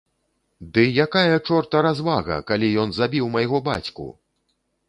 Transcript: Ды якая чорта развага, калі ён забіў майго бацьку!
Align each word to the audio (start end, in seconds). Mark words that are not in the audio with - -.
Ды 0.77 0.85
якая 1.05 1.35
чорта 1.49 1.83
развага, 1.87 2.39
калі 2.49 2.71
ён 2.85 2.89
забіў 3.01 3.25
майго 3.37 3.57
бацьку! 3.69 4.09